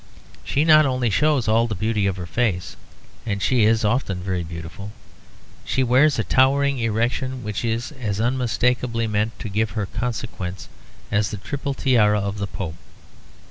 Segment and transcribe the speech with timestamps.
[0.43, 2.75] She not only shows all the beauty of her face;
[3.23, 4.91] and she is often very beautiful.
[5.63, 10.69] She also wears a towering erection which is as unmistakably meant to give her consequence
[11.11, 12.77] as the triple tiara of the Pope.